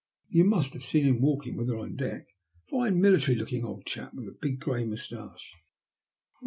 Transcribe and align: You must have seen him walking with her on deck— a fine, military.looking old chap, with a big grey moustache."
You 0.29 0.45
must 0.45 0.73
have 0.73 0.83
seen 0.83 1.05
him 1.05 1.21
walking 1.21 1.55
with 1.55 1.69
her 1.69 1.77
on 1.77 1.95
deck— 1.95 2.25
a 2.67 2.71
fine, 2.71 2.99
military.looking 2.99 3.63
old 3.63 3.85
chap, 3.85 4.15
with 4.15 4.27
a 4.29 4.37
big 4.41 4.59
grey 4.59 4.83
moustache." 4.83 5.53